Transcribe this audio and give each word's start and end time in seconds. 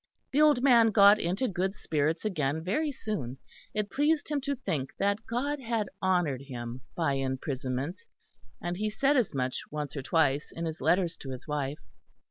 The 0.31 0.41
old 0.41 0.63
man 0.63 0.89
got 0.89 1.19
into 1.19 1.47
good 1.47 1.75
spirits 1.75 2.25
again 2.25 2.63
very 2.63 2.91
soon. 2.91 3.37
It 3.71 3.91
pleased 3.91 4.29
him 4.29 4.41
to 4.41 4.55
think 4.55 4.97
that 4.97 5.27
God 5.27 5.59
had 5.59 5.89
honoured 6.01 6.41
him 6.41 6.81
by 6.95 7.13
imprisonment; 7.13 8.01
and 8.59 8.77
he 8.77 8.89
said 8.89 9.15
as 9.15 9.35
much 9.35 9.61
once 9.69 9.95
or 9.95 10.01
twice 10.01 10.51
in 10.55 10.65
his 10.65 10.81
letters 10.81 11.15
to 11.17 11.29
his 11.29 11.47
wife. 11.47 11.81